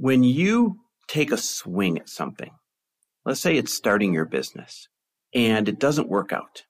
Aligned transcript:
When 0.00 0.22
you 0.22 0.78
take 1.08 1.32
a 1.32 1.36
swing 1.36 1.98
at 1.98 2.08
something, 2.08 2.50
let's 3.24 3.40
say 3.40 3.56
it's 3.56 3.72
starting 3.72 4.14
your 4.14 4.26
business 4.26 4.88
and 5.34 5.68
it 5.68 5.80
doesn't 5.80 6.08
work 6.08 6.32
out. 6.32 6.62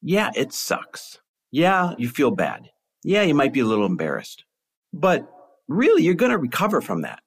Yeah, 0.00 0.30
it 0.34 0.52
sucks. 0.54 1.18
Yeah, 1.50 1.92
you 1.98 2.08
feel 2.08 2.30
bad. 2.30 2.70
Yeah, 3.04 3.22
you 3.22 3.34
might 3.34 3.52
be 3.52 3.60
a 3.60 3.66
little 3.66 3.84
embarrassed. 3.84 4.44
But 4.92 5.28
really, 5.68 6.02
you're 6.02 6.14
going 6.14 6.32
to 6.32 6.38
recover 6.38 6.80
from 6.80 7.02
that. 7.02 7.20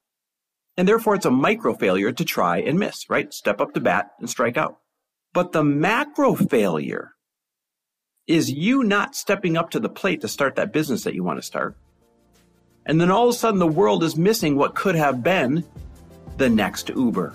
And 0.76 0.88
therefore, 0.88 1.14
it's 1.14 1.26
a 1.26 1.30
micro 1.30 1.74
failure 1.74 2.10
to 2.10 2.24
try 2.24 2.58
and 2.58 2.78
miss, 2.78 3.08
right? 3.08 3.32
Step 3.32 3.60
up 3.60 3.72
to 3.74 3.80
bat 3.80 4.10
and 4.18 4.28
strike 4.28 4.56
out. 4.56 4.78
But 5.32 5.52
the 5.52 5.62
macro 5.62 6.34
failure 6.34 7.12
is 8.26 8.50
you 8.50 8.82
not 8.82 9.14
stepping 9.14 9.56
up 9.56 9.70
to 9.70 9.80
the 9.80 9.88
plate 9.88 10.20
to 10.22 10.28
start 10.28 10.56
that 10.56 10.72
business 10.72 11.04
that 11.04 11.14
you 11.14 11.22
want 11.22 11.38
to 11.38 11.46
start. 11.46 11.76
And 12.86 13.00
then 13.00 13.10
all 13.10 13.28
of 13.28 13.34
a 13.34 13.38
sudden, 13.38 13.60
the 13.60 13.66
world 13.66 14.02
is 14.02 14.16
missing 14.16 14.56
what 14.56 14.74
could 14.74 14.94
have 14.94 15.22
been 15.22 15.64
the 16.38 16.48
next 16.48 16.88
Uber. 16.90 17.34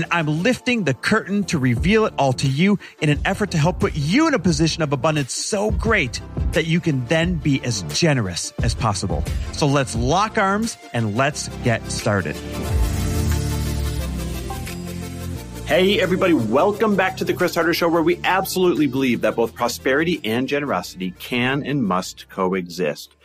and 0.01 0.11
I'm 0.11 0.41
lifting 0.41 0.83
the 0.83 0.95
curtain 0.95 1.43
to 1.45 1.59
reveal 1.59 2.05
it 2.05 2.13
all 2.17 2.33
to 2.33 2.47
you 2.47 2.79
in 3.01 3.09
an 3.09 3.19
effort 3.23 3.51
to 3.51 3.57
help 3.57 3.79
put 3.79 3.93
you 3.95 4.27
in 4.27 4.33
a 4.33 4.39
position 4.39 4.81
of 4.81 4.93
abundance 4.93 5.31
so 5.31 5.69
great 5.69 6.21
that 6.53 6.65
you 6.65 6.79
can 6.79 7.05
then 7.05 7.35
be 7.35 7.63
as 7.63 7.83
generous 7.83 8.51
as 8.63 8.73
possible. 8.73 9.23
So 9.51 9.67
let's 9.67 9.95
lock 9.95 10.39
arms 10.39 10.77
and 10.93 11.15
let's 11.15 11.49
get 11.63 11.85
started. 11.91 12.35
Hey, 15.67 16.01
everybody, 16.01 16.33
welcome 16.33 16.95
back 16.95 17.17
to 17.17 17.23
the 17.23 17.33
Chris 17.33 17.53
Harder 17.53 17.73
Show, 17.73 17.87
where 17.87 18.01
we 18.01 18.19
absolutely 18.23 18.87
believe 18.87 19.21
that 19.21 19.35
both 19.35 19.53
prosperity 19.53 20.19
and 20.23 20.47
generosity 20.47 21.11
can 21.11 21.63
and 21.63 21.83
must 21.83 22.27
coexist. 22.27 23.15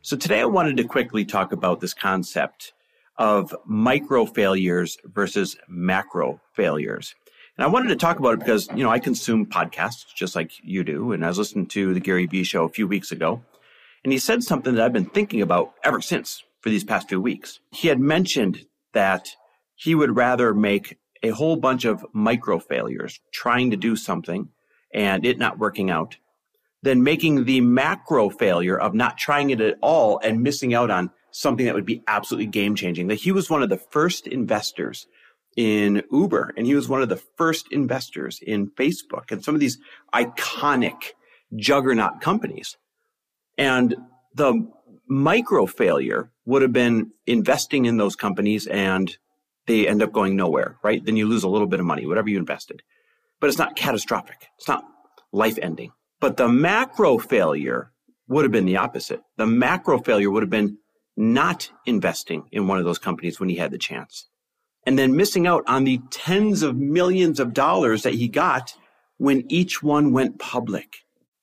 So, 0.00 0.16
today 0.16 0.40
I 0.40 0.46
wanted 0.46 0.78
to 0.78 0.84
quickly 0.84 1.24
talk 1.24 1.52
about 1.52 1.80
this 1.80 1.94
concept 1.94 2.72
of 3.16 3.54
micro 3.66 4.26
failures 4.26 4.98
versus 5.04 5.56
macro 5.68 6.40
failures. 6.54 7.14
And 7.56 7.64
I 7.64 7.68
wanted 7.68 7.88
to 7.88 7.96
talk 7.96 8.18
about 8.18 8.34
it 8.34 8.40
because, 8.40 8.68
you 8.74 8.82
know, 8.82 8.90
I 8.90 8.98
consume 8.98 9.46
podcasts 9.46 10.06
just 10.14 10.34
like 10.34 10.52
you 10.62 10.84
do. 10.84 11.12
And 11.12 11.24
I 11.24 11.28
was 11.28 11.38
listening 11.38 11.66
to 11.68 11.92
the 11.92 12.00
Gary 12.00 12.26
Vee 12.26 12.44
show 12.44 12.64
a 12.64 12.70
few 12.70 12.88
weeks 12.88 13.12
ago. 13.12 13.42
And 14.04 14.12
he 14.12 14.18
said 14.18 14.42
something 14.42 14.74
that 14.74 14.84
I've 14.84 14.92
been 14.92 15.04
thinking 15.04 15.42
about 15.42 15.74
ever 15.84 16.00
since 16.00 16.42
for 16.60 16.70
these 16.70 16.84
past 16.84 17.08
few 17.08 17.20
weeks. 17.20 17.60
He 17.70 17.88
had 17.88 18.00
mentioned 18.00 18.66
that 18.94 19.28
he 19.74 19.94
would 19.94 20.16
rather 20.16 20.54
make 20.54 20.98
a 21.22 21.30
whole 21.30 21.56
bunch 21.56 21.84
of 21.84 22.04
micro 22.12 22.58
failures 22.58 23.20
trying 23.32 23.70
to 23.70 23.76
do 23.76 23.96
something 23.96 24.48
and 24.92 25.24
it 25.24 25.38
not 25.38 25.58
working 25.58 25.90
out 25.90 26.16
than 26.82 27.02
making 27.02 27.44
the 27.44 27.60
macro 27.60 28.28
failure 28.28 28.78
of 28.78 28.94
not 28.94 29.16
trying 29.16 29.50
it 29.50 29.60
at 29.60 29.78
all 29.80 30.18
and 30.22 30.42
missing 30.42 30.74
out 30.74 30.90
on 30.90 31.10
something 31.32 31.66
that 31.66 31.74
would 31.74 31.86
be 31.86 32.02
absolutely 32.06 32.46
game 32.46 32.74
changing. 32.74 33.08
That 33.08 33.16
he 33.16 33.32
was 33.32 33.50
one 33.50 33.62
of 33.62 33.68
the 33.68 33.78
first 33.78 34.26
investors 34.26 35.06
in 35.56 36.02
Uber 36.10 36.54
and 36.56 36.66
he 36.66 36.74
was 36.74 36.88
one 36.88 37.02
of 37.02 37.08
the 37.08 37.22
first 37.36 37.66
investors 37.70 38.38
in 38.40 38.70
Facebook 38.70 39.30
and 39.30 39.44
some 39.44 39.54
of 39.54 39.60
these 39.60 39.78
iconic 40.14 41.10
juggernaut 41.56 42.20
companies. 42.20 42.76
And 43.58 43.96
the 44.34 44.70
micro 45.08 45.66
failure 45.66 46.30
would 46.46 46.62
have 46.62 46.72
been 46.72 47.12
investing 47.26 47.84
in 47.84 47.96
those 47.96 48.16
companies 48.16 48.66
and 48.66 49.16
they 49.66 49.86
end 49.86 50.02
up 50.02 50.12
going 50.12 50.36
nowhere, 50.36 50.76
right? 50.82 51.04
Then 51.04 51.16
you 51.16 51.26
lose 51.26 51.44
a 51.44 51.48
little 51.48 51.66
bit 51.66 51.80
of 51.80 51.86
money, 51.86 52.06
whatever 52.06 52.28
you 52.28 52.38
invested. 52.38 52.82
But 53.40 53.48
it's 53.48 53.58
not 53.58 53.76
catastrophic. 53.76 54.48
It's 54.58 54.68
not 54.68 54.84
life 55.32 55.58
ending. 55.60 55.92
But 56.20 56.36
the 56.36 56.48
macro 56.48 57.18
failure 57.18 57.92
would 58.28 58.44
have 58.44 58.52
been 58.52 58.66
the 58.66 58.76
opposite. 58.76 59.20
The 59.36 59.46
macro 59.46 59.98
failure 59.98 60.30
would 60.30 60.42
have 60.42 60.50
been 60.50 60.78
not 61.16 61.70
investing 61.86 62.44
in 62.52 62.66
one 62.66 62.78
of 62.78 62.84
those 62.84 62.98
companies 62.98 63.38
when 63.38 63.48
he 63.48 63.56
had 63.56 63.70
the 63.70 63.78
chance 63.78 64.28
and 64.86 64.98
then 64.98 65.16
missing 65.16 65.46
out 65.46 65.62
on 65.66 65.84
the 65.84 66.00
tens 66.10 66.62
of 66.62 66.76
millions 66.76 67.38
of 67.38 67.52
dollars 67.52 68.02
that 68.02 68.14
he 68.14 68.28
got 68.28 68.74
when 69.18 69.44
each 69.48 69.82
one 69.82 70.12
went 70.12 70.38
public. 70.38 70.96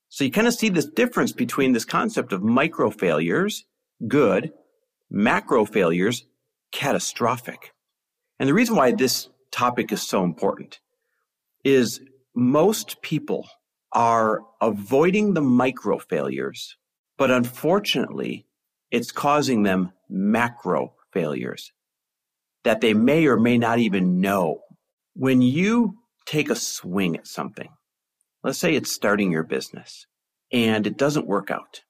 So 0.10 0.24
you 0.24 0.32
kind 0.32 0.48
of 0.48 0.54
see 0.54 0.70
this 0.70 0.86
difference 0.86 1.32
between 1.32 1.72
this 1.72 1.86
concept 1.86 2.34
of 2.34 2.44
micro 2.44 2.90
failures, 2.90 3.66
good, 4.08 4.52
macro 5.10 5.66
failures, 5.66 6.26
catastrophic. 6.72 7.74
And 8.40 8.50
the 8.50 8.54
reason 8.54 8.76
why 8.76 8.92
this 8.92 9.30
topic 9.52 9.92
is 9.92 10.02
so 10.02 10.24
important 10.24 10.80
is 11.64 12.02
most 12.36 13.02
people 13.02 13.48
are 13.94 14.42
avoiding 14.62 15.34
the 15.34 15.42
micro 15.42 15.98
failures, 15.98 16.76
but 17.18 17.32
unfortunately, 17.32 18.46
it's 18.92 19.12
causing 19.12 19.64
them 19.64 19.92
macro 20.10 20.94
failures 21.12 21.72
that 22.64 22.82
they 22.82 22.94
may 22.94 23.26
or 23.28 23.38
may 23.38 23.58
not 23.58 23.80
even 23.80 24.20
know. 24.20 24.62
When 25.16 25.42
you 25.42 25.96
take 26.26 26.50
a 26.50 26.56
swing 26.56 27.16
at 27.16 27.28
something, 27.28 27.70
let's 28.44 28.58
say 28.58 28.76
it's 28.76 28.92
starting 28.92 29.32
your 29.32 29.44
business 29.44 30.06
and 30.52 30.86
it 30.88 30.98
doesn't 30.98 31.28
work 31.28 31.52
out. 31.52 31.82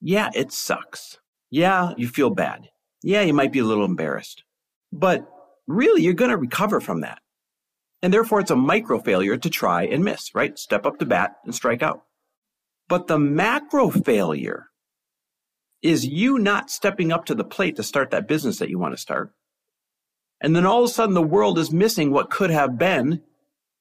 Yeah, 0.00 0.30
it 0.34 0.52
sucks. 0.52 1.18
Yeah, 1.50 1.92
you 1.96 2.08
feel 2.08 2.30
bad. 2.30 2.68
Yeah, 3.02 3.22
you 3.22 3.32
might 3.34 3.52
be 3.52 3.58
a 3.60 3.64
little 3.64 3.84
embarrassed. 3.84 4.44
But 4.92 5.28
really, 5.66 6.02
you're 6.02 6.14
going 6.14 6.30
to 6.30 6.36
recover 6.36 6.80
from 6.80 7.00
that. 7.00 7.18
And 8.02 8.12
therefore, 8.12 8.40
it's 8.40 8.50
a 8.50 8.56
micro 8.56 9.00
failure 9.00 9.36
to 9.36 9.50
try 9.50 9.84
and 9.84 10.04
miss, 10.04 10.34
right? 10.34 10.58
Step 10.58 10.86
up 10.86 10.98
to 10.98 11.06
bat 11.06 11.36
and 11.44 11.54
strike 11.54 11.82
out. 11.82 12.02
But 12.88 13.06
the 13.06 13.18
macro 13.18 13.90
failure 13.90 14.67
is 15.82 16.06
you 16.06 16.38
not 16.38 16.70
stepping 16.70 17.12
up 17.12 17.24
to 17.26 17.34
the 17.34 17.44
plate 17.44 17.76
to 17.76 17.82
start 17.82 18.10
that 18.10 18.28
business 18.28 18.58
that 18.58 18.68
you 18.68 18.78
want 18.78 18.94
to 18.94 19.00
start. 19.00 19.32
And 20.40 20.54
then 20.54 20.66
all 20.66 20.84
of 20.84 20.90
a 20.90 20.92
sudden 20.92 21.14
the 21.14 21.22
world 21.22 21.58
is 21.58 21.72
missing 21.72 22.10
what 22.10 22.30
could 22.30 22.50
have 22.50 22.78
been 22.78 23.22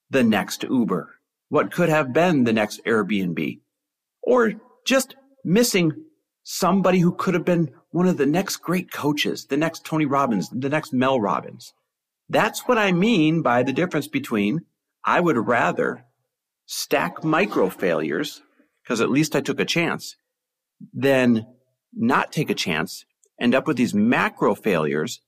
the 0.09 0.23
next 0.23 0.63
Uber, 0.63 1.15
what 1.49 1.71
could 1.71 1.89
have 1.89 2.13
been 2.13 2.43
the 2.43 2.53
next 2.53 2.83
Airbnb, 2.85 3.59
or 4.21 4.53
just 4.85 5.15
missing 5.43 5.91
somebody 6.43 6.99
who 6.99 7.13
could 7.13 7.33
have 7.33 7.45
been 7.45 7.71
one 7.91 8.07
of 8.07 8.17
the 8.17 8.25
next 8.25 8.57
great 8.57 8.91
coaches, 8.91 9.45
the 9.45 9.57
next 9.57 9.85
Tony 9.85 10.05
Robbins, 10.05 10.49
the 10.49 10.69
next 10.69 10.93
Mel 10.93 11.19
Robbins. 11.19 11.73
That's 12.29 12.67
what 12.67 12.77
I 12.77 12.91
mean 12.91 13.41
by 13.41 13.63
the 13.63 13.73
difference 13.73 14.07
between 14.07 14.61
I 15.03 15.19
would 15.19 15.37
rather 15.37 16.05
stack 16.65 17.23
micro 17.23 17.69
failures 17.69 18.41
because 18.83 19.01
at 19.01 19.09
least 19.09 19.35
I 19.35 19.41
took 19.41 19.59
a 19.59 19.65
chance 19.65 20.15
than 20.93 21.45
not 21.97 22.31
take 22.31 22.49
a 22.49 22.55
chance, 22.55 23.05
end 23.39 23.55
up 23.55 23.67
with 23.67 23.77
these 23.77 23.93
macro 23.93 24.55
failures 24.55 25.21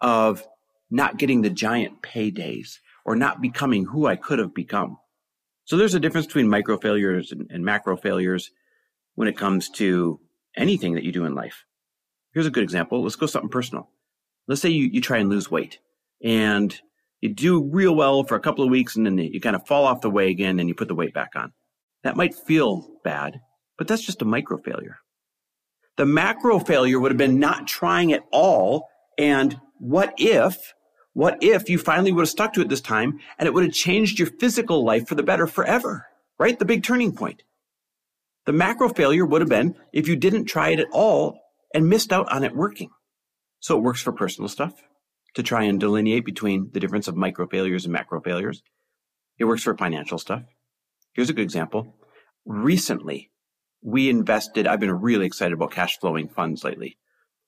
of 0.00 0.46
not 0.90 1.18
getting 1.18 1.42
the 1.42 1.50
giant 1.50 2.02
paydays 2.02 2.78
or 3.04 3.16
not 3.16 3.40
becoming 3.40 3.86
who 3.86 4.06
I 4.06 4.16
could 4.16 4.38
have 4.38 4.54
become. 4.54 4.98
So 5.64 5.76
there's 5.76 5.94
a 5.94 6.00
difference 6.00 6.26
between 6.26 6.48
micro 6.48 6.76
failures 6.76 7.32
and, 7.32 7.50
and 7.50 7.64
macro 7.64 7.96
failures 7.96 8.50
when 9.14 9.28
it 9.28 9.36
comes 9.36 9.68
to 9.70 10.20
anything 10.56 10.94
that 10.94 11.04
you 11.04 11.12
do 11.12 11.24
in 11.24 11.34
life. 11.34 11.64
Here's 12.34 12.46
a 12.46 12.50
good 12.50 12.64
example. 12.64 13.02
Let's 13.02 13.16
go 13.16 13.26
something 13.26 13.50
personal. 13.50 13.88
Let's 14.48 14.60
say 14.60 14.70
you, 14.70 14.86
you 14.86 15.00
try 15.00 15.18
and 15.18 15.30
lose 15.30 15.50
weight 15.50 15.78
and 16.22 16.78
you 17.20 17.32
do 17.32 17.62
real 17.62 17.94
well 17.94 18.24
for 18.24 18.34
a 18.36 18.40
couple 18.40 18.64
of 18.64 18.70
weeks 18.70 18.96
and 18.96 19.06
then 19.06 19.18
you 19.18 19.40
kind 19.40 19.56
of 19.56 19.66
fall 19.66 19.84
off 19.84 20.00
the 20.00 20.10
wagon 20.10 20.58
and 20.58 20.68
you 20.68 20.74
put 20.74 20.88
the 20.88 20.94
weight 20.94 21.14
back 21.14 21.30
on. 21.36 21.52
That 22.02 22.16
might 22.16 22.34
feel 22.34 22.88
bad, 23.04 23.40
but 23.78 23.86
that's 23.86 24.04
just 24.04 24.22
a 24.22 24.26
micro 24.26 24.58
failure. 24.58 24.98
The 25.96 26.06
macro 26.06 26.58
failure 26.58 26.98
would 26.98 27.10
have 27.10 27.18
been 27.18 27.38
not 27.38 27.66
trying 27.66 28.12
at 28.12 28.24
all. 28.32 28.88
And 29.18 29.60
what 29.78 30.14
if, 30.18 30.74
what 31.12 31.42
if 31.42 31.68
you 31.68 31.78
finally 31.78 32.12
would 32.12 32.22
have 32.22 32.28
stuck 32.28 32.54
to 32.54 32.62
it 32.62 32.68
this 32.68 32.80
time 32.80 33.20
and 33.38 33.46
it 33.46 33.52
would 33.52 33.64
have 33.64 33.74
changed 33.74 34.18
your 34.18 34.28
physical 34.28 34.84
life 34.84 35.06
for 35.06 35.14
the 35.14 35.22
better 35.22 35.46
forever, 35.46 36.06
right? 36.38 36.58
The 36.58 36.64
big 36.64 36.82
turning 36.82 37.14
point. 37.14 37.42
The 38.46 38.52
macro 38.52 38.88
failure 38.88 39.26
would 39.26 39.40
have 39.40 39.50
been 39.50 39.76
if 39.92 40.08
you 40.08 40.16
didn't 40.16 40.46
try 40.46 40.70
it 40.70 40.80
at 40.80 40.88
all 40.92 41.38
and 41.74 41.88
missed 41.88 42.12
out 42.12 42.30
on 42.32 42.42
it 42.42 42.56
working. 42.56 42.90
So 43.60 43.76
it 43.76 43.82
works 43.82 44.02
for 44.02 44.12
personal 44.12 44.48
stuff 44.48 44.74
to 45.34 45.42
try 45.42 45.62
and 45.64 45.78
delineate 45.78 46.24
between 46.24 46.70
the 46.72 46.80
difference 46.80 47.08
of 47.08 47.16
micro 47.16 47.46
failures 47.46 47.84
and 47.84 47.92
macro 47.92 48.20
failures. 48.20 48.62
It 49.38 49.44
works 49.44 49.62
for 49.62 49.76
financial 49.76 50.18
stuff. 50.18 50.42
Here's 51.12 51.30
a 51.30 51.32
good 51.32 51.42
example. 51.42 51.96
Recently, 52.44 53.30
we 53.82 54.08
invested, 54.08 54.66
I've 54.66 54.80
been 54.80 54.92
really 54.92 55.26
excited 55.26 55.52
about 55.52 55.72
cash 55.72 55.98
flowing 55.98 56.28
funds 56.28 56.64
lately. 56.64 56.96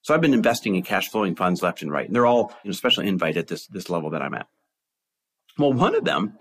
So 0.03 0.13
I've 0.13 0.21
been 0.21 0.35
investing 0.35 0.75
in 0.75 0.83
cash 0.83 1.09
flowing 1.09 1.35
funds 1.35 1.63
left 1.63 1.81
and 1.81 1.91
right. 1.91 2.07
And 2.07 2.15
they're 2.15 2.27
all 2.27 2.53
you 2.63 2.69
know, 2.69 2.73
special 2.73 3.05
invite 3.05 3.37
at 3.37 3.47
this, 3.47 3.67
this 3.69 3.89
level 3.89 4.11
that 4.11 4.21
I'm 4.21 4.35
at. 4.35 4.47
Well, 5.59 5.73
one 5.73 5.95
of 5.95 6.05
them 6.05 6.37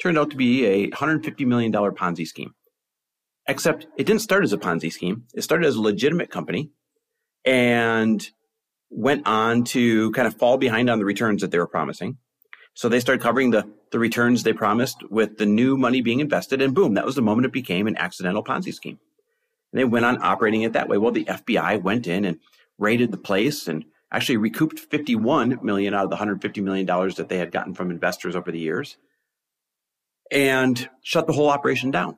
turned 0.00 0.18
out 0.18 0.30
to 0.30 0.36
be 0.36 0.64
a 0.66 0.90
$150 0.90 1.46
million 1.46 1.72
Ponzi 1.72 2.26
scheme. 2.26 2.54
Except 3.48 3.86
it 3.96 4.04
didn't 4.04 4.20
start 4.20 4.44
as 4.44 4.52
a 4.52 4.58
Ponzi 4.58 4.92
scheme. 4.92 5.24
It 5.34 5.42
started 5.42 5.66
as 5.66 5.76
a 5.76 5.80
legitimate 5.80 6.30
company 6.30 6.70
and 7.44 8.24
went 8.90 9.26
on 9.26 9.64
to 9.64 10.12
kind 10.12 10.28
of 10.28 10.38
fall 10.38 10.58
behind 10.58 10.90
on 10.90 10.98
the 10.98 11.04
returns 11.04 11.40
that 11.40 11.50
they 11.50 11.58
were 11.58 11.66
promising. 11.66 12.18
So 12.74 12.88
they 12.88 13.00
started 13.00 13.22
covering 13.22 13.50
the, 13.50 13.68
the 13.90 13.98
returns 13.98 14.42
they 14.42 14.52
promised 14.52 14.98
with 15.10 15.38
the 15.38 15.46
new 15.46 15.76
money 15.76 16.02
being 16.02 16.20
invested. 16.20 16.62
And 16.62 16.74
boom, 16.74 16.94
that 16.94 17.06
was 17.06 17.16
the 17.16 17.22
moment 17.22 17.46
it 17.46 17.52
became 17.52 17.86
an 17.86 17.96
accidental 17.96 18.44
Ponzi 18.44 18.72
scheme. 18.72 19.00
And 19.72 19.80
they 19.80 19.84
went 19.84 20.04
on 20.04 20.22
operating 20.22 20.62
it 20.62 20.72
that 20.72 20.88
way. 20.88 20.98
Well, 20.98 21.12
the 21.12 21.24
FBI 21.24 21.82
went 21.82 22.06
in 22.06 22.24
and 22.24 22.38
raided 22.78 23.10
the 23.10 23.18
place 23.18 23.68
and 23.68 23.84
actually 24.10 24.38
recouped 24.38 24.78
51 24.78 25.58
million 25.62 25.94
out 25.94 26.04
of 26.04 26.10
the 26.10 26.14
150 26.14 26.60
million 26.60 26.86
dollars 26.86 27.16
that 27.16 27.28
they 27.28 27.38
had 27.38 27.52
gotten 27.52 27.74
from 27.74 27.90
investors 27.90 28.34
over 28.34 28.50
the 28.50 28.58
years 28.58 28.96
and 30.30 30.88
shut 31.02 31.26
the 31.26 31.32
whole 31.32 31.48
operation 31.48 31.90
down. 31.90 32.16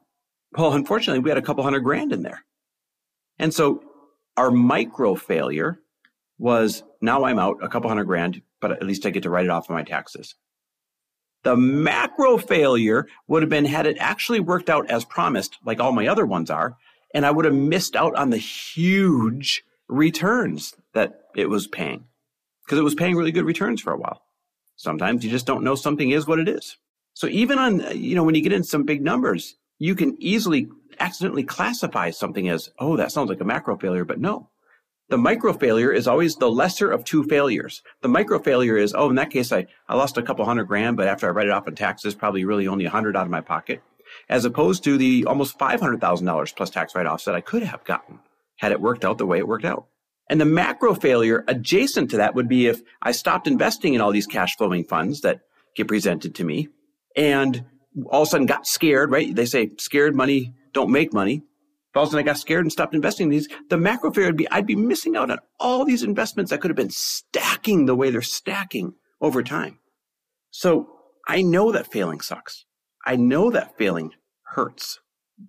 Well, 0.56 0.73
unfortunately, 0.73 1.20
we 1.20 1.31
had 1.31 1.38
a 1.38 1.43
couple 1.43 1.62
hundred 1.62 1.81
grand 1.81 2.12
in 2.12 2.23
there. 2.23 2.44
And 3.38 3.55
so 3.55 3.82
our 4.37 4.50
micro 4.50 5.14
failure 5.14 5.81
was 6.38 6.82
now 7.00 7.25
I'm 7.25 7.38
out 7.38 7.58
a 7.62 7.69
couple 7.69 7.88
hundred 7.88 8.05
grand, 8.05 8.43
but 8.61 8.73
at 8.73 8.82
least 8.82 9.06
I 9.06 9.11
get 9.11 9.23
to 9.25 9.31
write 9.31 9.44
it 9.44 9.50
off 9.50 9.69
of 9.69 9.75
my 9.75 9.82
taxes. 9.82 10.35
The 11.43 11.56
macro 11.56 12.37
failure 12.37 13.06
would 13.26 13.43
have 13.43 13.49
been 13.49 13.64
had 13.64 13.87
it 13.87 13.97
actually 13.99 14.41
worked 14.41 14.69
out 14.69 14.91
as 14.91 15.05
promised, 15.05 15.56
like 15.64 15.81
all 15.81 15.93
my 15.93 16.06
other 16.06 16.26
ones 16.26 16.50
are, 16.50 16.76
and 17.15 17.27
I 17.27 17.31
would 17.31 17.45
have 17.45 17.55
missed 17.55 17.97
out 17.97 18.15
on 18.15 18.31
the 18.31 18.37
huge 18.37 19.62
returns 19.89 20.75
that 20.95 21.21
it 21.37 21.49
was 21.49 21.67
paying 21.67 22.05
because 22.65 22.79
it 22.79 22.85
was 22.85 22.95
paying 22.95 23.17
really 23.17 23.33
good 23.33 23.45
returns 23.45 23.81
for 23.81 23.93
a 23.93 23.99
while. 23.99 24.23
Sometimes 24.77 25.25
you 25.25 25.31
just 25.31 25.47
don't 25.47 25.65
know 25.65 25.75
something 25.75 26.11
is 26.11 26.27
what 26.27 26.39
it 26.39 26.49
is. 26.49 26.77
So 27.15 27.27
even 27.27 27.59
on, 27.59 27.99
you 27.99 28.15
know, 28.15 28.23
when 28.23 28.35
you 28.35 28.43
get 28.43 28.53
in 28.53 28.65
some 28.65 28.85
big 28.85 29.03
numbers, 29.03 29.57
you 29.79 29.95
can 29.95 30.17
easily 30.21 30.69
accidentally 30.99 31.43
classify 31.43 32.11
something 32.11 32.49
as, 32.49 32.71
oh, 32.79 32.97
that 32.97 33.12
sounds 33.12 33.29
like 33.29 33.41
a 33.41 33.45
macro 33.45 33.77
failure, 33.77 34.05
but 34.05 34.21
no. 34.21 34.49
The 35.09 35.19
micro 35.19 35.53
failure 35.53 35.93
is 35.93 36.07
always 36.07 36.37
the 36.37 36.51
lesser 36.51 36.91
of 36.91 37.05
two 37.05 37.25
failures. 37.25 37.83
The 38.01 38.09
micro 38.09 38.39
failure 38.39 38.77
is, 38.77 38.95
oh, 38.95 39.11
in 39.11 39.17
that 39.17 39.31
case, 39.31 39.51
I, 39.51 39.67
I 39.89 39.97
lost 39.97 40.17
a 40.17 40.23
couple 40.23 40.45
hundred 40.45 40.67
grand, 40.67 40.97
but 40.97 41.09
after 41.09 41.27
I 41.27 41.31
write 41.31 41.49
it 41.49 41.53
off 41.53 41.67
in 41.67 41.75
taxes, 41.75 42.15
probably 42.15 42.45
really 42.45 42.69
only 42.69 42.85
a 42.85 42.91
hundred 42.91 43.17
out 43.17 43.25
of 43.25 43.31
my 43.31 43.41
pocket, 43.41 43.83
as 44.29 44.45
opposed 44.45 44.85
to 44.85 44.97
the 44.97 45.25
almost 45.27 45.59
$500,000 45.59 46.57
plus 46.57 46.71
tax 46.71 46.95
write 46.95 47.07
offs 47.07 47.25
that 47.25 47.35
I 47.35 47.41
could 47.41 47.62
have 47.62 47.85
gotten 47.85 48.21
had 48.57 48.73
it 48.73 48.81
worked 48.81 49.05
out 49.05 49.19
the 49.19 49.27
way 49.27 49.39
it 49.39 49.49
worked 49.49 49.65
out. 49.65 49.87
And 50.29 50.41
the 50.41 50.45
macro 50.45 50.95
failure 50.95 51.45
adjacent 51.49 52.11
to 52.11 52.19
that 52.19 52.35
would 52.35 52.49
be 52.49 52.69
if 52.69 52.83
I 53.03 53.12
stopped 53.12 53.49
investing 53.49 53.95
in 53.95 54.01
all 54.01 54.12
these 54.12 54.27
cash 54.27 54.57
flowing 54.57 54.85
funds 54.85 55.23
that 55.23 55.41
get 55.75 55.89
presented 55.89 56.35
to 56.37 56.45
me 56.45 56.69
and 57.17 57.65
all 58.07 58.23
of 58.23 58.29
a 58.29 58.31
sudden 58.31 58.47
got 58.47 58.67
scared, 58.67 59.11
right? 59.11 59.35
They 59.35 59.47
say 59.47 59.73
scared 59.79 60.15
money 60.15 60.55
don't 60.73 60.93
make 60.93 61.12
money. 61.12 61.43
If 61.91 61.97
all 61.97 62.05
of 62.05 62.09
a 62.09 62.11
sudden 62.12 62.25
I 62.25 62.31
got 62.31 62.39
scared 62.39 62.65
and 62.65 62.71
stopped 62.71 62.95
investing 62.95 63.25
in 63.25 63.31
these, 63.31 63.49
the 63.69 63.77
macro 63.77 64.12
failure 64.12 64.29
would 64.29 64.37
be 64.37 64.49
I'd 64.51 64.67
be 64.67 64.77
missing 64.77 65.17
out 65.17 65.31
on 65.31 65.39
all 65.59 65.85
these 65.85 66.05
investments 66.05 66.51
that 66.51 66.61
could 66.61 66.71
have 66.71 66.77
been 66.77 66.91
stacking 66.91 67.87
the 67.87 67.97
way 67.97 68.11
they're 68.11 68.23
stacking 68.23 68.95
over 69.21 69.43
time. 69.43 69.81
So 70.53 70.91
I 71.27 71.43
know 71.43 71.73
that 71.73 71.91
failing 71.91 72.21
sucks. 72.21 72.65
I 73.05 73.17
know 73.17 73.50
that 73.50 73.76
failing 73.79 74.12
hurts, 74.43 75.00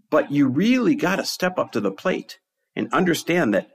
but 0.09 0.31
you 0.31 0.48
really 0.48 0.95
got 0.95 1.18
to 1.18 1.25
step 1.25 1.57
up 1.57 1.71
to 1.74 1.81
the 1.81 1.92
plate 1.92 2.39
and 2.75 2.92
understand 2.94 3.53
that 3.53 3.69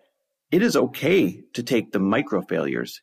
it 0.50 0.62
is 0.62 0.76
okay 0.76 1.43
to 1.52 1.62
take 1.62 1.93
the 1.93 1.99
micro 1.99 2.43
failures 2.43 3.02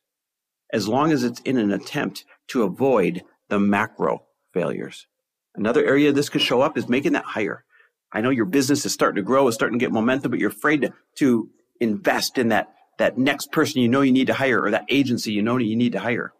as 0.72 0.88
long 0.88 1.12
as 1.12 1.24
it's 1.24 1.40
in 1.42 1.58
an 1.58 1.72
attempt 1.72 2.26
to 2.48 2.64
avoid 2.64 3.24
the 3.50 3.60
macro 3.60 4.24
failures. 4.54 5.08
Another 5.56 5.86
area 5.86 6.12
this 6.12 6.30
could 6.30 6.42
show 6.42 6.62
up 6.62 6.78
is 6.78 6.90
making 6.90 7.14
that 7.14 7.26
hire. 7.26 7.64
I 8.12 8.22
know 8.22 8.32
your 8.32 8.46
business 8.46 8.86
is 8.86 8.94
starting 8.94 9.18
to 9.18 9.26
grow, 9.26 9.48
is 9.48 9.56
starting 9.56 9.78
to 9.78 9.84
get 9.84 9.92
momentum, 9.92 10.32
but 10.32 10.40
you're 10.40 10.50
afraid 10.50 10.82
to, 10.82 10.94
to 11.18 11.50
invest 11.80 12.38
in 12.38 12.50
that, 12.50 12.74
that 12.98 13.18
next 13.18 13.52
person 13.52 13.82
you 13.82 13.88
know 13.88 14.02
you 14.02 14.12
need 14.12 14.28
to 14.28 14.34
hire 14.34 14.64
or 14.64 14.72
that 14.72 14.86
agency 14.90 15.32
you 15.32 15.44
know 15.44 15.58
you 15.58 15.76
need 15.76 15.92
to 15.92 16.00
hire. 16.00 16.34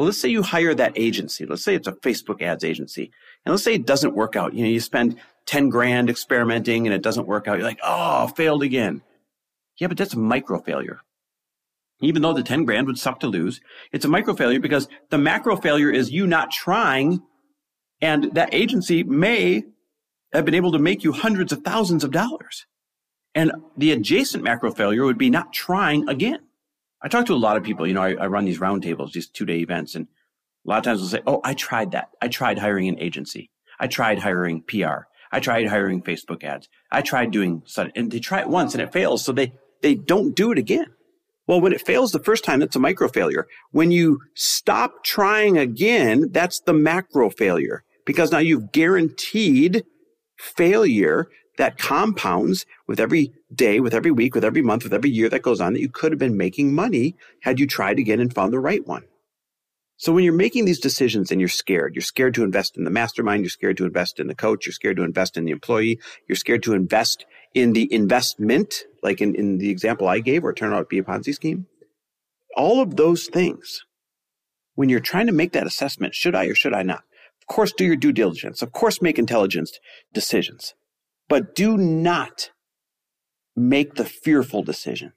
Well, 0.00 0.06
let's 0.06 0.18
say 0.18 0.30
you 0.30 0.42
hire 0.42 0.74
that 0.76 0.94
agency. 0.96 1.44
Let's 1.44 1.62
say 1.62 1.74
it's 1.74 1.86
a 1.86 1.92
Facebook 1.92 2.40
ads 2.40 2.64
agency. 2.64 3.12
And 3.44 3.52
let's 3.52 3.62
say 3.62 3.74
it 3.74 3.84
doesn't 3.84 4.14
work 4.14 4.34
out. 4.34 4.54
You 4.54 4.64
know, 4.64 4.70
you 4.70 4.80
spend 4.80 5.20
10 5.44 5.68
grand 5.68 6.08
experimenting 6.08 6.86
and 6.86 6.94
it 6.94 7.02
doesn't 7.02 7.26
work 7.26 7.46
out. 7.46 7.58
You're 7.58 7.68
like, 7.68 7.80
oh, 7.84 8.28
failed 8.28 8.62
again. 8.62 9.02
Yeah, 9.78 9.88
but 9.88 9.98
that's 9.98 10.14
a 10.14 10.18
micro 10.18 10.58
failure. 10.58 11.00
Even 12.00 12.22
though 12.22 12.32
the 12.32 12.42
10 12.42 12.64
grand 12.64 12.86
would 12.86 12.98
suck 12.98 13.20
to 13.20 13.26
lose, 13.26 13.60
it's 13.92 14.06
a 14.06 14.08
micro 14.08 14.32
failure 14.32 14.58
because 14.58 14.88
the 15.10 15.18
macro 15.18 15.54
failure 15.54 15.90
is 15.90 16.10
you 16.10 16.26
not 16.26 16.50
trying 16.50 17.20
and 18.00 18.32
that 18.32 18.54
agency 18.54 19.02
may 19.02 19.64
have 20.32 20.46
been 20.46 20.54
able 20.54 20.72
to 20.72 20.78
make 20.78 21.04
you 21.04 21.12
hundreds 21.12 21.52
of 21.52 21.60
thousands 21.60 22.04
of 22.04 22.10
dollars. 22.10 22.64
And 23.34 23.52
the 23.76 23.92
adjacent 23.92 24.42
macro 24.42 24.72
failure 24.72 25.04
would 25.04 25.18
be 25.18 25.28
not 25.28 25.52
trying 25.52 26.08
again. 26.08 26.40
I 27.02 27.08
talk 27.08 27.26
to 27.26 27.34
a 27.34 27.36
lot 27.36 27.56
of 27.56 27.62
people, 27.62 27.86
you 27.86 27.94
know, 27.94 28.02
I, 28.02 28.14
I 28.14 28.26
run 28.26 28.44
these 28.44 28.58
roundtables, 28.58 29.12
these 29.12 29.28
two 29.28 29.46
day 29.46 29.58
events, 29.58 29.94
and 29.94 30.06
a 30.66 30.68
lot 30.68 30.78
of 30.78 30.84
times 30.84 31.00
they'll 31.00 31.08
say, 31.08 31.22
Oh, 31.26 31.40
I 31.44 31.54
tried 31.54 31.92
that. 31.92 32.10
I 32.20 32.28
tried 32.28 32.58
hiring 32.58 32.88
an 32.88 32.98
agency. 32.98 33.50
I 33.78 33.86
tried 33.86 34.18
hiring 34.18 34.62
PR. 34.62 35.06
I 35.32 35.40
tried 35.40 35.68
hiring 35.68 36.02
Facebook 36.02 36.44
ads. 36.44 36.68
I 36.90 37.02
tried 37.02 37.30
doing 37.30 37.62
and 37.94 38.10
they 38.10 38.18
try 38.18 38.40
it 38.40 38.48
once 38.48 38.74
and 38.74 38.82
it 38.82 38.92
fails. 38.92 39.24
So 39.24 39.32
they, 39.32 39.52
they 39.80 39.94
don't 39.94 40.34
do 40.34 40.52
it 40.52 40.58
again. 40.58 40.86
Well, 41.46 41.60
when 41.60 41.72
it 41.72 41.86
fails 41.86 42.12
the 42.12 42.18
first 42.20 42.44
time, 42.44 42.60
that's 42.60 42.76
a 42.76 42.80
micro 42.80 43.08
failure. 43.08 43.46
When 43.70 43.90
you 43.90 44.20
stop 44.34 45.02
trying 45.02 45.56
again, 45.56 46.30
that's 46.30 46.60
the 46.60 46.72
macro 46.72 47.30
failure 47.30 47.84
because 48.04 48.30
now 48.30 48.38
you've 48.38 48.72
guaranteed 48.72 49.84
failure 50.36 51.28
that 51.60 51.76
compounds 51.76 52.64
with 52.88 52.98
every 52.98 53.34
day, 53.54 53.80
with 53.80 53.92
every 53.92 54.10
week, 54.10 54.34
with 54.34 54.44
every 54.44 54.62
month, 54.62 54.82
with 54.82 54.94
every 54.94 55.10
year 55.10 55.28
that 55.28 55.42
goes 55.42 55.60
on 55.60 55.74
that 55.74 55.82
you 55.82 55.90
could 55.90 56.10
have 56.10 56.18
been 56.18 56.38
making 56.38 56.74
money 56.74 57.14
had 57.42 57.60
you 57.60 57.66
tried 57.66 57.98
again 57.98 58.18
and 58.18 58.34
found 58.34 58.50
the 58.50 58.58
right 58.58 58.86
one. 58.86 59.04
So 59.98 60.10
when 60.10 60.24
you're 60.24 60.32
making 60.32 60.64
these 60.64 60.80
decisions 60.80 61.30
and 61.30 61.38
you're 61.38 61.50
scared, 61.50 61.94
you're 61.94 62.00
scared 62.00 62.32
to 62.36 62.44
invest 62.44 62.78
in 62.78 62.84
the 62.84 62.90
mastermind, 62.90 63.42
you're 63.42 63.50
scared 63.50 63.76
to 63.76 63.84
invest 63.84 64.18
in 64.18 64.26
the 64.26 64.34
coach, 64.34 64.64
you're 64.64 64.72
scared 64.72 64.96
to 64.96 65.02
invest 65.02 65.36
in 65.36 65.44
the 65.44 65.50
employee, 65.50 66.00
you're 66.26 66.36
scared 66.36 66.62
to 66.62 66.72
invest 66.72 67.26
in 67.52 67.74
the 67.74 67.92
investment, 67.92 68.84
like 69.02 69.20
in, 69.20 69.34
in 69.34 69.58
the 69.58 69.68
example 69.68 70.08
I 70.08 70.20
gave, 70.20 70.42
it 70.44 70.56
turned 70.56 70.72
out 70.72 70.80
to 70.80 70.86
be 70.86 70.98
a 70.98 71.02
Ponzi 71.02 71.34
scheme. 71.34 71.66
All 72.56 72.80
of 72.80 72.96
those 72.96 73.26
things, 73.26 73.84
when 74.76 74.88
you're 74.88 74.98
trying 74.98 75.26
to 75.26 75.32
make 75.32 75.52
that 75.52 75.66
assessment, 75.66 76.14
should 76.14 76.34
I 76.34 76.46
or 76.46 76.54
should 76.54 76.72
I 76.72 76.84
not? 76.84 77.04
Of 77.42 77.54
course, 77.54 77.74
do 77.76 77.84
your 77.84 77.96
due 77.96 78.12
diligence. 78.12 78.62
Of 78.62 78.72
course, 78.72 79.02
make 79.02 79.18
intelligent 79.18 79.78
decisions. 80.14 80.74
But 81.30 81.54
do 81.54 81.78
not 81.78 82.50
make 83.54 83.94
the 83.94 84.04
fearful 84.04 84.64
decision. 84.64 85.12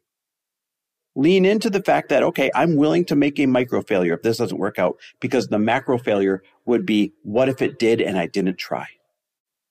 Lean 1.16 1.44
into 1.44 1.72
the 1.72 1.82
fact 1.82 2.10
that, 2.10 2.22
okay, 2.22 2.52
I'm 2.54 2.76
willing 2.76 3.04
to 3.06 3.16
make 3.16 3.40
a 3.40 3.48
micro 3.48 3.82
failure 3.82 4.14
if 4.14 4.22
this 4.22 4.38
doesn't 4.38 4.60
work 4.60 4.78
out 4.78 4.98
because 5.20 5.48
the 5.48 5.58
macro 5.58 5.98
failure 5.98 6.44
would 6.66 6.86
be, 6.86 7.14
what 7.24 7.50
if 7.50 7.64
it 7.64 7.80
did 7.80 8.00
and 8.00 8.18
I 8.18 8.28
didn't 8.28 8.58
try? 8.58 8.88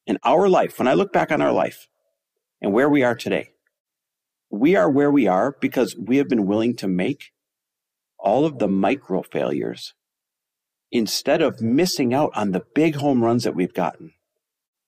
In 0.05 0.19
our 0.25 0.49
life, 0.49 0.81
when 0.81 0.89
I 0.89 0.95
look 0.95 1.13
back 1.13 1.31
on 1.31 1.41
our 1.41 1.53
life 1.53 1.89
and 2.61 2.73
where 2.73 2.89
we 2.89 3.05
are 3.05 3.15
today, 3.15 3.51
we 4.51 4.75
are 4.75 4.91
where 4.91 5.13
we 5.13 5.29
are 5.29 5.57
because 5.61 5.97
we 5.97 6.17
have 6.17 6.29
been 6.29 6.47
willing 6.47 6.75
to 6.77 6.89
make 6.89 7.31
all 8.19 8.45
of 8.45 8.59
the 8.59 8.69
micro 8.69 9.23
failures 9.23 9.95
instead 10.91 11.41
of 11.41 11.63
missing 11.63 12.13
out 12.13 12.33
on 12.35 12.51
the 12.51 12.65
big 12.75 12.97
home 12.97 13.23
runs 13.23 13.45
that 13.45 13.55
we've 13.55 13.75
gotten 13.75 14.13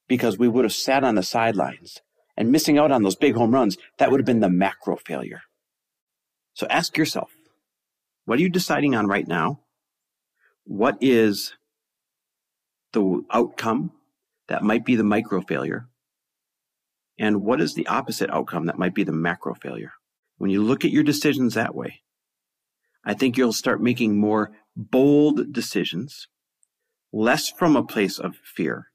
because 0.09 0.39
we 0.39 0.49
would 0.49 0.65
have 0.65 0.73
sat 0.73 1.05
on 1.05 1.15
the 1.15 1.23
sidelines 1.23 2.01
and 2.37 2.51
missing 2.51 2.79
out 2.79 2.93
on 2.93 3.03
those 3.03 3.17
big 3.17 3.35
home 3.35 3.53
runs, 3.53 3.77
that 3.99 4.11
would 4.11 4.21
have 4.21 4.27
been 4.27 4.41
the 4.41 4.49
macro 4.49 4.97
failure. 4.97 5.43
So 6.55 6.67
ask 6.69 6.97
yourself, 6.97 7.31
what 8.25 8.39
are 8.39 8.43
you 8.43 8.49
deciding 8.49 8.95
on 8.95 9.07
right 9.07 9.27
now? 9.27 9.61
What 10.65 10.97
is 11.01 11.55
the 12.93 13.23
outcome 13.31 13.93
that 14.49 14.63
might 14.63 14.85
be 14.85 14.97
the 14.97 15.05
micro 15.05 15.41
failure? 15.41 15.89
And 17.19 17.43
what 17.43 17.61
is 17.61 17.75
the 17.75 17.87
opposite 17.87 18.31
outcome 18.31 18.67
that 18.67 18.79
might 18.79 18.95
be 18.95 19.05
the 19.05 19.13
macro 19.13 19.55
failure? 19.55 19.93
When 20.39 20.51
you 20.51 20.63
look 20.63 20.85
at 20.85 20.91
your 20.91 21.05
decisions 21.05 21.55
that 21.55 21.75
way, 21.75 22.01
I 23.05 23.15
think 23.15 23.37
you'll 23.37 23.53
start 23.53 23.83
making 23.83 24.19
more 24.19 24.53
bold 24.75 25.53
decisions, 25.53 26.27
less 27.13 27.51
from 27.51 27.77
a 27.77 27.85
place 27.85 28.19
of 28.19 28.37
fear 28.43 28.89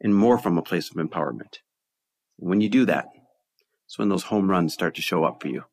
and 0.00 0.14
more 0.14 0.38
from 0.38 0.58
a 0.58 0.62
place 0.62 0.90
of 0.90 0.96
empowerment. 0.96 1.58
When 2.36 2.60
you 2.60 2.68
do 2.68 2.86
that, 2.86 3.06
it's 3.86 3.98
when 3.98 4.08
those 4.08 4.24
home 4.24 4.50
runs 4.50 4.72
start 4.72 4.94
to 4.96 5.02
show 5.02 5.24
up 5.24 5.42
for 5.42 5.48
you. 5.48 5.64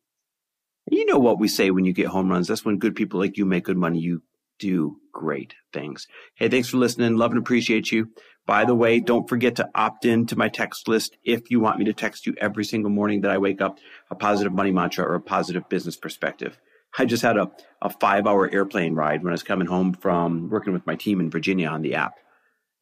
You 0.90 1.06
know 1.06 1.20
what 1.20 1.40
we 1.40 1.48
say 1.48 1.70
when 1.70 1.86
you 1.86 1.94
get 1.94 2.08
home 2.08 2.30
runs. 2.30 2.48
That's 2.48 2.66
when 2.66 2.80
good 2.80 2.96
people 2.96 3.20
like 3.20 3.38
you 3.38 3.46
make 3.46 3.66
good 3.66 3.78
money. 3.78 4.00
You 4.00 4.24
do 4.60 4.98
great 5.14 5.54
things. 5.74 6.08
Hey, 6.36 6.50
thanks 6.50 6.70
for 6.70 6.78
listening. 6.78 7.16
Love 7.16 7.32
and 7.32 7.40
appreciate 7.40 7.92
you. 7.92 8.10
By 8.46 8.64
the 8.64 8.76
way, 8.76 9.02
don't 9.02 9.28
forget 9.28 9.58
to 9.58 9.70
opt 9.76 10.06
in 10.06 10.26
to 10.28 10.38
my 10.38 10.48
text 10.48 10.88
list 10.88 11.18
if 11.24 11.52
you 11.52 11.60
want 11.60 11.80
me 11.80 11.86
to 11.86 11.94
text 11.94 12.26
you 12.26 12.34
every 12.40 12.64
single 12.64 12.90
morning 12.90 13.22
that 13.22 13.32
I 13.32 13.38
wake 13.38 13.62
up 13.62 13.78
a 14.10 14.16
positive 14.16 14.54
money 14.54 14.72
mantra 14.72 15.06
or 15.06 15.16
a 15.16 15.22
positive 15.22 15.68
business 15.68 15.98
perspective. 15.98 16.58
I 16.98 17.06
just 17.06 17.24
had 17.24 17.38
a, 17.38 17.52
a 17.82 17.90
five 17.90 18.26
hour 18.26 18.50
airplane 18.52 18.96
ride 18.96 19.24
when 19.24 19.32
I 19.32 19.34
was 19.34 19.44
coming 19.44 19.68
home 19.68 19.94
from 19.94 20.50
working 20.50 20.74
with 20.74 20.88
my 20.88 20.96
team 20.96 21.20
in 21.20 21.30
Virginia 21.30 21.68
on 21.68 21.82
the 21.82 21.96
app. 21.96 22.14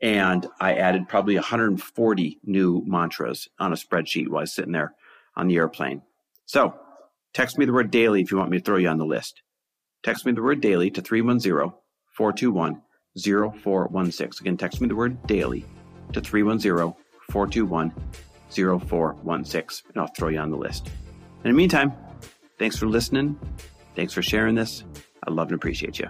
And 0.05 0.45
I 0.62 0.75
added 0.75 1.09
probably 1.09 1.33
140 1.33 2.39
new 2.43 2.83
mantras 2.85 3.50
on 3.57 3.74
a 3.74 3.75
spreadsheet 3.75 4.27
while 4.27 4.38
I 4.38 4.41
was 4.41 4.53
sitting 4.53 4.71
there 4.71 4.93
on 5.35 5.47
the 5.47 5.55
airplane. 5.55 6.03
So 6.45 6.75
text 7.33 7.57
me 7.57 7.65
the 7.65 7.74
word 7.74 7.89
daily 7.89 8.21
if 8.21 8.29
you 8.29 8.38
want 8.38 8.51
me 8.51 8.59
to 8.59 8.63
throw 8.63 8.77
you 8.77 8.88
on 8.88 9.00
the 9.00 9.05
list. 9.05 9.41
Text 10.03 10.24
me 10.27 10.31
the 10.31 10.43
word 10.43 10.62
daily 10.62 10.91
to 10.91 11.01
310 11.01 11.74
421 12.15 12.83
0416. 13.17 14.41
Again, 14.41 14.57
text 14.57 14.79
me 14.79 14.88
the 14.88 14.95
word 14.95 15.25
daily 15.25 15.65
to 16.13 16.21
310 16.21 16.93
421 17.31 17.91
0416, 18.51 19.89
and 19.89 20.01
I'll 20.01 20.13
throw 20.15 20.27
you 20.27 20.38
on 20.38 20.51
the 20.51 20.57
list. 20.57 20.85
In 21.43 21.50
the 21.50 21.57
meantime, 21.57 21.93
thanks 22.59 22.77
for 22.77 22.85
listening. 22.85 23.39
Thanks 23.95 24.13
for 24.13 24.21
sharing 24.21 24.53
this. 24.53 24.83
I 25.27 25.31
love 25.31 25.47
and 25.47 25.55
appreciate 25.55 25.97
you. 25.97 26.09